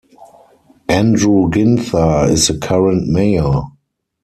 [0.89, 3.61] Andrew Ginther is the current mayor.